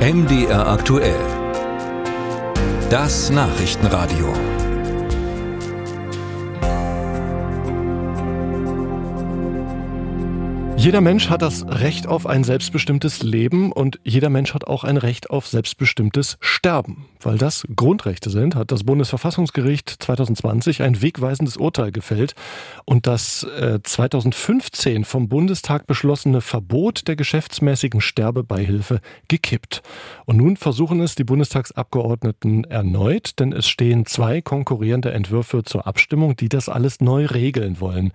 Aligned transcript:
MDR 0.00 0.66
aktuell. 0.66 1.20
Das 2.88 3.28
Nachrichtenradio. 3.28 4.32
Jeder 10.78 11.02
Mensch 11.02 11.28
hat 11.28 11.42
das 11.42 11.66
Recht 11.68 12.06
auf 12.06 12.24
ein 12.24 12.44
selbstbestimmtes 12.44 13.22
Leben 13.22 13.72
und 13.72 14.00
jeder 14.02 14.30
Mensch 14.30 14.54
hat 14.54 14.66
auch 14.66 14.84
ein 14.84 14.96
Recht 14.96 15.28
auf 15.28 15.46
selbstbestimmtes 15.46 16.38
Sterben. 16.40 17.04
Weil 17.22 17.38
das 17.38 17.66
Grundrechte 17.74 18.30
sind, 18.30 18.54
hat 18.54 18.70
das 18.70 18.84
Bundesverfassungsgericht 18.84 19.96
2020 20.02 20.82
ein 20.82 21.02
wegweisendes 21.02 21.56
Urteil 21.56 21.92
gefällt 21.92 22.34
und 22.84 23.06
das 23.06 23.42
äh, 23.42 23.80
2015 23.82 25.04
vom 25.04 25.28
Bundestag 25.28 25.86
beschlossene 25.86 26.40
Verbot 26.40 27.08
der 27.08 27.16
geschäftsmäßigen 27.16 28.00
Sterbebeihilfe 28.00 29.00
gekippt. 29.28 29.82
Und 30.24 30.38
nun 30.38 30.56
versuchen 30.56 31.00
es 31.00 31.14
die 31.14 31.24
Bundestagsabgeordneten 31.24 32.64
erneut, 32.64 33.38
denn 33.38 33.52
es 33.52 33.68
stehen 33.68 34.06
zwei 34.06 34.40
konkurrierende 34.40 35.12
Entwürfe 35.12 35.62
zur 35.62 35.86
Abstimmung, 35.86 36.36
die 36.36 36.48
das 36.48 36.68
alles 36.68 37.00
neu 37.00 37.26
regeln 37.26 37.80
wollen. 37.80 38.12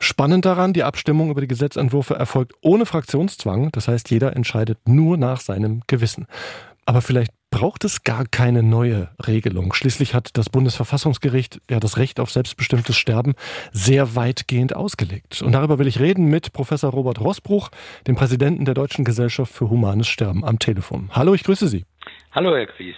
Spannend 0.00 0.44
daran, 0.44 0.72
die 0.72 0.82
Abstimmung 0.82 1.30
über 1.30 1.40
die 1.40 1.48
Gesetzentwürfe 1.48 2.14
erfolgt 2.14 2.54
ohne 2.60 2.86
Fraktionszwang. 2.86 3.70
Das 3.70 3.86
heißt, 3.86 4.10
jeder 4.10 4.34
entscheidet 4.34 4.78
nur 4.88 5.16
nach 5.16 5.40
seinem 5.40 5.82
Gewissen. 5.86 6.26
Aber 6.86 7.02
vielleicht 7.02 7.30
braucht 7.52 7.84
es 7.84 8.02
gar 8.02 8.24
keine 8.26 8.62
neue 8.64 9.10
Regelung. 9.24 9.74
Schließlich 9.74 10.14
hat 10.14 10.30
das 10.32 10.48
Bundesverfassungsgericht 10.48 11.60
ja 11.70 11.78
das 11.78 11.98
Recht 11.98 12.18
auf 12.18 12.30
selbstbestimmtes 12.32 12.96
Sterben 12.96 13.34
sehr 13.72 14.16
weitgehend 14.16 14.74
ausgelegt. 14.74 15.42
Und 15.42 15.52
darüber 15.52 15.78
will 15.78 15.86
ich 15.86 16.00
reden 16.00 16.24
mit 16.24 16.52
Professor 16.54 16.90
Robert 16.90 17.20
Rossbruch, 17.20 17.68
dem 18.06 18.16
Präsidenten 18.16 18.64
der 18.64 18.74
Deutschen 18.74 19.04
Gesellschaft 19.04 19.52
für 19.52 19.68
Humanes 19.68 20.08
Sterben 20.08 20.44
am 20.44 20.58
Telefon. 20.58 21.10
Hallo, 21.12 21.34
ich 21.34 21.44
grüße 21.44 21.68
Sie. 21.68 21.84
Hallo, 22.32 22.56
Herr 22.56 22.66
Kries. 22.66 22.96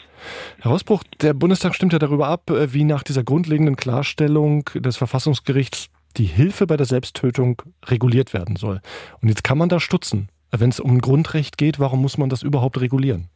Herr 0.61 0.71
Rossbruch, 0.71 1.03
der 1.21 1.35
Bundestag 1.35 1.75
stimmt 1.75 1.93
ja 1.93 1.99
darüber 1.99 2.29
ab, 2.29 2.43
wie 2.49 2.85
nach 2.85 3.03
dieser 3.03 3.25
grundlegenden 3.25 3.75
Klarstellung 3.75 4.71
des 4.77 4.97
Verfassungsgerichts 4.97 5.89
die 6.17 6.27
Hilfe 6.27 6.69
bei 6.69 6.77
der 6.77 6.87
Selbsttötung 6.87 7.61
reguliert 7.87 8.33
werden 8.33 8.55
soll. 8.55 8.81
Und 9.21 9.29
jetzt 9.29 9.43
kann 9.43 9.59
man 9.59 9.69
da 9.69 9.81
stutzen. 9.81 10.29
Wenn 10.53 10.71
es 10.71 10.79
um 10.79 10.93
ein 10.93 11.01
Grundrecht 11.01 11.59
geht, 11.59 11.81
warum 11.81 12.01
muss 12.01 12.19
man 12.19 12.29
das 12.29 12.45
überhaupt 12.45 12.81
regulieren? 12.81 13.29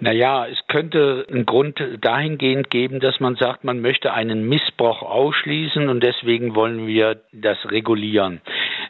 Naja, 0.00 0.46
es 0.46 0.58
könnte 0.68 1.26
einen 1.28 1.44
Grund 1.44 1.82
dahingehend 2.00 2.70
geben, 2.70 3.00
dass 3.00 3.18
man 3.18 3.34
sagt, 3.34 3.64
man 3.64 3.80
möchte 3.80 4.12
einen 4.12 4.48
Missbrauch 4.48 5.02
ausschließen 5.02 5.88
und 5.88 6.02
deswegen 6.02 6.54
wollen 6.54 6.86
wir 6.86 7.20
das 7.32 7.58
regulieren. 7.70 8.40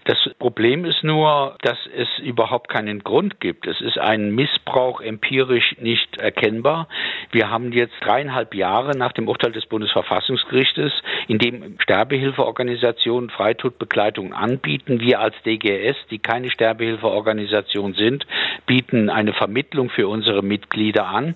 Das 0.09 0.17
Problem 0.39 0.87
ist 0.87 1.05
nur, 1.05 1.59
dass 1.61 1.77
es 1.95 2.09
überhaupt 2.21 2.71
keinen 2.71 3.01
Grund 3.01 3.41
gibt. 3.41 3.67
Es 3.67 3.79
ist 3.83 3.99
ein 3.99 4.35
Missbrauch 4.35 5.03
empirisch 5.03 5.77
nicht 5.81 6.19
erkennbar. 6.19 6.89
Wir 7.31 7.51
haben 7.51 7.73
jetzt 7.73 7.93
dreieinhalb 8.01 8.55
Jahre 8.55 8.97
nach 8.97 9.13
dem 9.13 9.29
Urteil 9.29 9.53
des 9.53 9.67
Bundesverfassungsgerichtes, 9.67 10.95
in 11.27 11.39
dem 11.39 11.79
Sterbehilfeorganisationen 11.83 13.29
Freitodbegleitungen 13.29 14.33
anbieten. 14.33 14.99
Wir 15.01 15.21
als 15.21 15.35
DGS, 15.45 15.97
die 16.11 16.21
keine 16.21 16.51
Sterbehilfeorganisation 16.51 17.93
sind, 17.93 18.27
bieten 18.65 19.11
eine 19.11 19.35
Vermittlung 19.35 19.91
für 19.91 20.09
unsere 20.09 20.43
Mitglieder 20.43 21.07
an. 21.07 21.35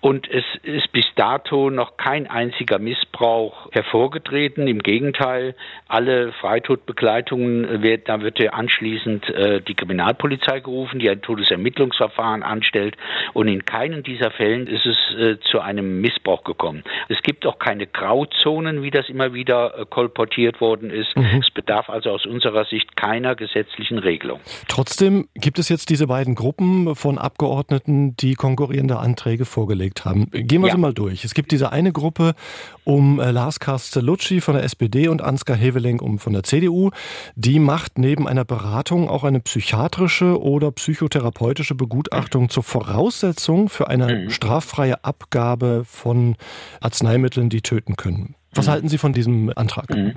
Und 0.00 0.28
es 0.28 0.44
ist 0.64 0.90
bis 0.90 1.06
dato 1.14 1.70
noch 1.70 1.96
kein 1.96 2.26
einziger 2.26 2.80
Missbrauch 2.80 3.70
hervorgetreten. 3.70 4.66
Im 4.66 4.80
Gegenteil, 4.80 5.54
alle 5.86 6.32
Freitodbegleitungen 6.32 7.80
werden 7.80 8.07
da 8.08 8.22
wird 8.22 8.38
ja 8.38 8.52
anschließend 8.52 9.28
äh, 9.28 9.60
die 9.60 9.74
Kriminalpolizei 9.74 10.60
gerufen, 10.60 10.98
die 10.98 11.10
ein 11.10 11.20
Todesermittlungsverfahren 11.20 12.42
anstellt. 12.42 12.96
Und 13.34 13.48
in 13.48 13.66
keinen 13.66 14.02
dieser 14.02 14.30
Fällen 14.30 14.66
ist 14.66 14.86
es 14.86 14.96
äh, 15.18 15.38
zu 15.50 15.60
einem 15.60 16.00
Missbrauch 16.00 16.42
gekommen. 16.42 16.84
Es 17.10 17.20
gibt 17.22 17.44
auch 17.44 17.58
keine 17.58 17.86
Grauzonen, 17.86 18.82
wie 18.82 18.90
das 18.90 19.10
immer 19.10 19.34
wieder 19.34 19.78
äh, 19.78 19.84
kolportiert 19.84 20.60
worden 20.62 20.90
ist. 20.90 21.14
Mhm. 21.16 21.42
Es 21.42 21.50
bedarf 21.50 21.90
also 21.90 22.10
aus 22.10 22.24
unserer 22.24 22.64
Sicht 22.64 22.96
keiner 22.96 23.34
gesetzlichen 23.34 23.98
Regelung. 23.98 24.40
Trotzdem 24.68 25.28
gibt 25.34 25.58
es 25.58 25.68
jetzt 25.68 25.90
diese 25.90 26.06
beiden 26.06 26.34
Gruppen 26.34 26.94
von 26.94 27.18
Abgeordneten, 27.18 28.16
die 28.16 28.34
konkurrierende 28.34 28.98
Anträge 28.98 29.44
vorgelegt 29.44 30.06
haben. 30.06 30.30
Gehen 30.30 30.62
wir 30.62 30.68
ja. 30.68 30.74
sie 30.74 30.80
mal 30.80 30.94
durch. 30.94 31.24
Es 31.24 31.34
gibt 31.34 31.52
diese 31.52 31.72
eine 31.72 31.92
Gruppe 31.92 32.34
um 32.84 33.20
äh, 33.20 33.32
Lars 33.32 33.60
Castellucci 33.60 34.40
von 34.40 34.54
der 34.54 34.64
SPD 34.64 35.08
und 35.08 35.20
Ansgar 35.20 35.58
Heveling 35.58 36.00
um 36.00 36.18
von 36.18 36.32
der 36.32 36.42
CDU. 36.42 36.90
Die 37.36 37.58
macht 37.58 37.87
neben 37.96 38.28
einer 38.28 38.44
Beratung 38.44 39.08
auch 39.08 39.24
eine 39.24 39.40
psychiatrische 39.40 40.40
oder 40.40 40.70
psychotherapeutische 40.72 41.74
Begutachtung 41.74 42.50
zur 42.50 42.62
Voraussetzung 42.62 43.68
für 43.68 43.88
eine 43.88 44.24
mhm. 44.24 44.30
straffreie 44.30 45.04
Abgabe 45.04 45.84
von 45.86 46.36
Arzneimitteln, 46.80 47.48
die 47.48 47.62
töten 47.62 47.96
können. 47.96 48.34
Was 48.52 48.66
mhm. 48.66 48.70
halten 48.70 48.88
Sie 48.88 48.98
von 48.98 49.12
diesem 49.12 49.52
Antrag? 49.54 49.90
Mhm. 49.90 50.14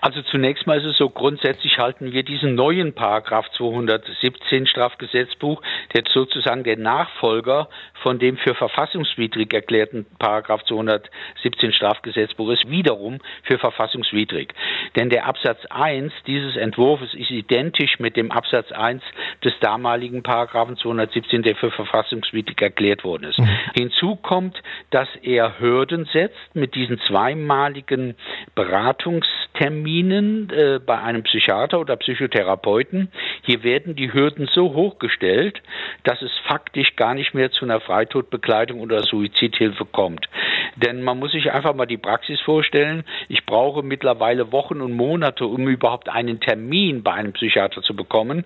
Also 0.00 0.22
zunächst 0.22 0.66
mal 0.66 0.78
ist 0.78 0.86
es 0.86 0.96
so, 0.96 1.10
grundsätzlich 1.10 1.78
halten 1.78 2.12
wir 2.12 2.22
diesen 2.22 2.54
neuen 2.54 2.94
Paragraph 2.94 3.50
217 3.56 4.66
Strafgesetzbuch, 4.66 5.62
der 5.94 6.04
sozusagen 6.10 6.64
der 6.64 6.78
Nachfolger 6.78 7.68
von 8.02 8.18
dem 8.18 8.38
für 8.38 8.54
verfassungswidrig 8.54 9.52
erklärten 9.52 10.06
Paragraph 10.18 10.64
217 10.64 11.72
Strafgesetzbuch 11.72 12.50
ist, 12.50 12.70
wiederum 12.70 13.18
für 13.42 13.58
verfassungswidrig. 13.58 14.54
Denn 14.96 15.10
der 15.10 15.26
Absatz 15.26 15.58
1 15.68 16.12
dieses 16.26 16.56
Entwurfs 16.56 17.12
ist 17.14 17.30
identisch 17.30 17.98
mit 17.98 18.16
dem 18.16 18.30
Absatz 18.30 18.72
1 18.72 19.02
des 19.44 19.52
damaligen 19.60 20.22
Paragraphen 20.22 20.76
217, 20.76 21.42
der 21.42 21.56
für 21.56 21.70
verfassungswidrig 21.70 22.60
erklärt 22.62 23.04
worden 23.04 23.24
ist. 23.24 23.38
Mhm. 23.38 23.48
Hinzu 23.74 24.16
kommt, 24.16 24.62
dass 24.90 25.08
er 25.22 25.60
Hürden 25.60 26.06
setzt 26.06 26.54
mit 26.54 26.74
diesen 26.74 26.98
zweimaligen 27.00 28.14
Beratungsterminen 28.54 29.49
Terminen 29.60 30.48
äh, 30.48 30.80
bei 30.84 30.98
einem 31.02 31.22
Psychiater 31.22 31.80
oder 31.80 31.96
Psychotherapeuten, 31.96 33.12
hier 33.42 33.62
werden 33.62 33.94
die 33.94 34.10
Hürden 34.10 34.48
so 34.50 34.72
hochgestellt, 34.72 35.60
dass 36.04 36.22
es 36.22 36.30
faktisch 36.48 36.96
gar 36.96 37.12
nicht 37.12 37.34
mehr 37.34 37.50
zu 37.50 37.66
einer 37.66 37.78
Freitodbegleitung 37.80 38.80
oder 38.80 39.02
Suizidhilfe 39.02 39.84
kommt. 39.84 40.30
Denn 40.76 41.02
man 41.02 41.18
muss 41.18 41.32
sich 41.32 41.52
einfach 41.52 41.74
mal 41.74 41.84
die 41.84 41.98
Praxis 41.98 42.40
vorstellen. 42.40 43.04
Ich 43.28 43.44
brauche 43.44 43.82
mittlerweile 43.82 44.50
Wochen 44.50 44.80
und 44.80 44.94
Monate, 44.94 45.44
um 45.44 45.68
überhaupt 45.68 46.08
einen 46.08 46.40
Termin 46.40 47.02
bei 47.02 47.12
einem 47.12 47.34
Psychiater 47.34 47.82
zu 47.82 47.94
bekommen. 47.94 48.44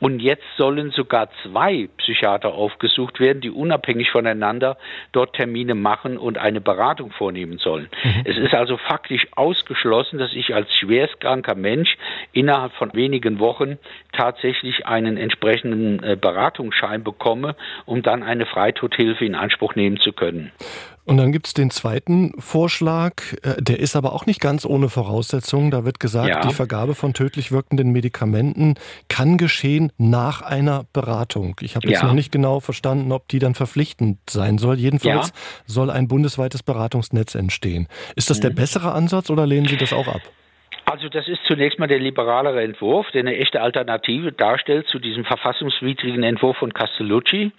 Und 0.00 0.20
jetzt 0.20 0.44
sollen 0.56 0.92
sogar 0.92 1.28
zwei 1.42 1.90
Psychiater 1.98 2.54
aufgesucht 2.54 3.20
werden, 3.20 3.42
die 3.42 3.50
unabhängig 3.50 4.10
voneinander 4.10 4.78
dort 5.12 5.34
Termine 5.34 5.74
machen 5.74 6.16
und 6.16 6.38
eine 6.38 6.62
Beratung 6.62 7.10
vornehmen 7.10 7.58
sollen. 7.58 7.88
Mhm. 8.02 8.22
Es 8.24 8.38
ist 8.38 8.54
also 8.54 8.78
faktisch 8.78 9.26
ausgeschlossen, 9.36 10.18
dass 10.18 10.32
ich 10.32 10.53
als 10.54 10.72
schwerstkranker 10.74 11.54
Mensch 11.54 11.96
innerhalb 12.32 12.72
von 12.74 12.94
wenigen 12.94 13.38
Wochen 13.38 13.78
tatsächlich 14.12 14.86
einen 14.86 15.16
entsprechenden 15.16 16.02
äh, 16.02 16.16
Beratungsschein 16.16 17.02
bekomme, 17.02 17.56
um 17.84 18.02
dann 18.02 18.22
eine 18.22 18.46
Freitodhilfe 18.46 19.24
in 19.24 19.34
Anspruch 19.34 19.74
nehmen 19.74 19.98
zu 19.98 20.12
können. 20.12 20.52
Und 21.06 21.18
dann 21.18 21.32
gibt 21.32 21.46
es 21.46 21.54
den 21.54 21.70
zweiten 21.70 22.32
Vorschlag, 22.40 23.14
äh, 23.42 23.60
der 23.60 23.78
ist 23.78 23.94
aber 23.94 24.14
auch 24.14 24.24
nicht 24.24 24.40
ganz 24.40 24.64
ohne 24.64 24.88
Voraussetzungen. 24.88 25.70
Da 25.70 25.84
wird 25.84 26.00
gesagt, 26.00 26.28
ja. 26.28 26.40
die 26.40 26.54
Vergabe 26.54 26.94
von 26.94 27.12
tödlich 27.12 27.52
wirkenden 27.52 27.90
Medikamenten 27.90 28.74
kann 29.08 29.36
geschehen 29.36 29.92
nach 29.98 30.40
einer 30.40 30.86
Beratung. 30.94 31.56
Ich 31.60 31.76
habe 31.76 31.88
jetzt 31.88 32.00
ja. 32.00 32.06
noch 32.06 32.14
nicht 32.14 32.32
genau 32.32 32.60
verstanden, 32.60 33.12
ob 33.12 33.28
die 33.28 33.38
dann 33.38 33.54
verpflichtend 33.54 34.18
sein 34.30 34.56
soll. 34.56 34.78
Jedenfalls 34.78 35.28
ja. 35.28 35.34
soll 35.66 35.90
ein 35.90 36.08
bundesweites 36.08 36.62
Beratungsnetz 36.62 37.34
entstehen. 37.34 37.86
Ist 38.16 38.30
das 38.30 38.38
mhm. 38.38 38.42
der 38.42 38.50
bessere 38.50 38.92
Ansatz 38.92 39.28
oder 39.28 39.46
lehnen 39.46 39.68
Sie 39.68 39.76
das 39.76 39.92
auch 39.92 40.08
ab? 40.08 40.22
Also 40.94 41.08
das 41.08 41.26
ist 41.26 41.40
zunächst 41.48 41.80
mal 41.80 41.88
der 41.88 41.98
liberalere 41.98 42.62
Entwurf, 42.62 43.10
der 43.10 43.22
eine 43.22 43.36
echte 43.36 43.60
Alternative 43.60 44.30
darstellt 44.30 44.86
zu 44.86 45.00
diesem 45.00 45.24
verfassungswidrigen 45.24 46.22
Entwurf 46.22 46.56
von 46.58 46.72
Castellucci. 46.72 47.50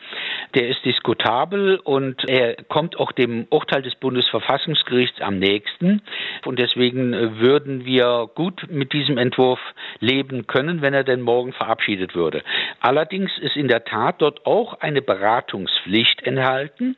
Der 0.54 0.70
ist 0.70 0.86
diskutabel 0.86 1.82
und 1.84 2.24
er 2.30 2.56
kommt 2.70 2.98
auch 2.98 3.12
dem 3.12 3.46
Urteil 3.50 3.82
des 3.82 3.94
Bundesverfassungsgerichts 3.96 5.20
am 5.20 5.38
nächsten. 5.38 6.02
Und 6.46 6.60
deswegen 6.60 7.12
würden 7.38 7.84
wir 7.84 8.30
gut 8.36 8.68
mit 8.70 8.94
diesem 8.94 9.18
Entwurf 9.18 9.60
leben 10.00 10.48
können, 10.48 10.82
wenn 10.82 10.94
er 10.94 11.04
denn 11.04 11.20
morgen 11.20 11.52
verabschiedet 11.52 12.16
würde. 12.16 12.42
Allerdings 12.80 13.32
ist 13.42 13.58
in 13.58 13.68
der 13.68 13.84
Tat 13.84 14.22
dort 14.22 14.46
auch 14.46 14.80
eine 14.80 15.02
Beratungspflicht 15.02 16.24
enthalten. 16.24 16.96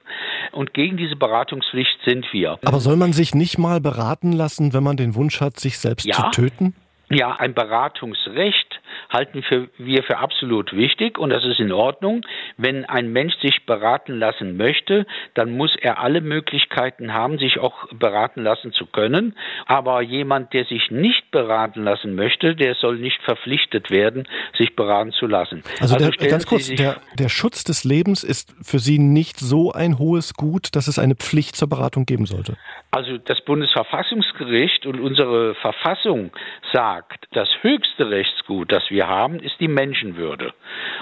Und 0.51 0.75
gegen 0.75 0.97
diese 0.97 1.15
Beratungspflicht 1.15 1.97
sind 2.05 2.31
wir. 2.31 2.59
Aber 2.63 2.79
soll 2.79 2.95
man 2.95 3.11
sich 3.11 3.33
nicht 3.33 3.57
mal 3.57 3.81
beraten 3.81 4.33
lassen, 4.33 4.75
wenn 4.75 4.83
man 4.83 4.97
den 4.97 5.15
Wunsch 5.15 5.41
hat, 5.41 5.59
sich 5.59 5.79
selbst 5.79 6.05
ja. 6.05 6.13
zu 6.13 6.26
töten? 6.31 6.75
Ja, 7.09 7.35
ein 7.35 7.53
Beratungsrecht 7.53 8.66
halten 9.09 9.43
wir 9.77 10.03
für 10.03 10.17
absolut 10.17 10.73
wichtig 10.73 11.17
und 11.17 11.29
das 11.29 11.43
ist 11.45 11.59
in 11.59 11.71
Ordnung. 11.71 12.21
Wenn 12.57 12.85
ein 12.85 13.11
Mensch 13.11 13.35
sich 13.41 13.65
beraten 13.65 14.17
lassen 14.17 14.57
möchte, 14.57 15.05
dann 15.33 15.51
muss 15.51 15.75
er 15.79 15.99
alle 15.99 16.21
Möglichkeiten 16.21 17.13
haben, 17.13 17.37
sich 17.37 17.59
auch 17.59 17.87
beraten 17.93 18.43
lassen 18.43 18.73
zu 18.73 18.85
können. 18.85 19.35
Aber 19.65 20.01
jemand, 20.01 20.53
der 20.53 20.65
sich 20.65 20.91
nicht 20.91 21.31
beraten 21.31 21.83
lassen 21.83 22.15
möchte, 22.15 22.55
der 22.55 22.75
soll 22.75 22.97
nicht 22.97 23.21
verpflichtet 23.23 23.91
werden, 23.91 24.27
sich 24.57 24.75
beraten 24.75 25.11
zu 25.11 25.27
lassen. 25.27 25.63
Also, 25.79 25.95
also 25.95 26.09
der, 26.09 26.29
ganz 26.29 26.45
kurz, 26.45 26.67
der, 26.67 26.97
der 27.17 27.29
Schutz 27.29 27.63
des 27.63 27.83
Lebens 27.83 28.23
ist 28.23 28.55
für 28.61 28.79
Sie 28.79 28.99
nicht 28.99 29.39
so 29.39 29.71
ein 29.71 29.99
hohes 29.99 30.33
Gut, 30.33 30.75
dass 30.75 30.87
es 30.87 30.99
eine 30.99 31.15
Pflicht 31.15 31.55
zur 31.55 31.69
Beratung 31.69 32.05
geben 32.05 32.25
sollte? 32.25 32.57
Also 32.91 33.17
das 33.17 33.41
Bundesverfassungsgericht 33.41 34.85
und 34.85 34.99
unsere 34.99 35.55
Verfassung 35.55 36.31
sagt, 36.73 37.25
das 37.31 37.49
höchste 37.61 38.09
Rechtsgut, 38.09 38.71
das 38.71 38.83
wir 38.89 38.96
haben, 39.03 39.39
ist 39.39 39.59
die 39.59 39.67
Menschenwürde. 39.67 40.53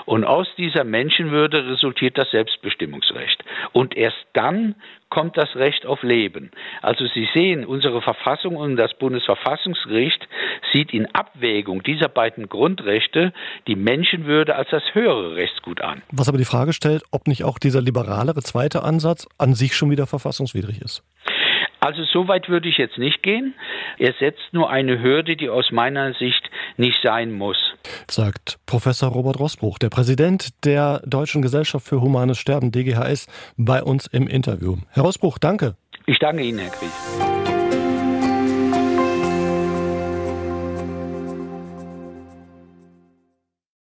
Und 0.06 0.24
aus 0.24 0.48
dieser 0.58 0.84
Menschenwürde 0.84 1.68
resultiert 1.68 2.18
das 2.18 2.30
Selbstbestimmungsrecht. 2.32 3.44
Und 3.72 3.96
erst 3.96 4.26
dann 4.34 4.76
kommt 5.10 5.38
das 5.38 5.56
Recht 5.56 5.86
auf 5.86 6.04
Leben. 6.04 6.52
Also 6.82 7.06
Sie 7.08 7.28
sehen, 7.34 7.66
unsere 7.66 8.02
Verfassung 8.02 8.56
und 8.56 8.76
das 8.76 8.94
Bundesverfassungsgericht 8.96 10.28
sieht 10.74 10.94
in 10.94 11.06
Abwägung 11.14 11.84
dieser 11.84 12.10
beiden 12.10 12.50
Grundrechte 12.50 13.32
die 13.68 13.76
Menschenwürde 13.76 14.56
als 14.56 14.70
das 14.72 14.84
höhere 14.94 15.36
Rechtsgut 15.36 15.82
an. 15.82 16.02
Was 16.12 16.28
aber 16.28 16.38
die 16.38 16.46
Frage 16.46 16.74
stellt, 16.74 17.04
ob 17.12 17.28
nicht 17.28 17.44
auch 17.44 17.60
dieser 17.60 17.82
liberalere 17.82 18.42
zweite 18.42 18.84
Ansatz 18.84 19.28
an 19.38 19.54
sich 19.54 19.76
schon 19.76 19.90
wieder 19.90 20.08
verfassungswidrig 20.08 20.82
ist. 20.82 21.04
Also 21.80 22.04
so 22.04 22.28
weit 22.28 22.50
würde 22.50 22.68
ich 22.68 22.78
jetzt 22.78 22.98
nicht 22.98 23.22
gehen. 23.22 23.54
Er 24.00 24.14
setzt 24.14 24.54
nur 24.54 24.72
eine 24.72 25.04
Hürde, 25.04 25.36
die 25.36 25.50
aus 25.50 25.72
meiner 25.72 26.14
Sicht 26.16 26.50
nicht 26.78 26.98
sein 27.04 27.32
muss. 27.32 27.75
Sagt 28.16 28.60
Professor 28.66 29.10
Robert 29.10 29.40
Rossbruch, 29.40 29.78
der 29.78 29.90
Präsident 29.90 30.64
der 30.64 31.02
Deutschen 31.06 31.42
Gesellschaft 31.42 31.86
für 31.86 32.00
Humanes 32.00 32.38
Sterben, 32.38 32.72
DGHS, 32.72 33.28
bei 33.58 33.84
uns 33.84 34.08
im 34.08 34.30
Interview. 34.30 34.78
Herr 34.92 35.04
Rossbruch, 35.04 35.38
danke. 35.38 35.76
Ich 36.06 36.18
danke 36.20 36.44
Ihnen, 36.44 36.60
Herr 36.60 36.70
Kries. 36.70 37.65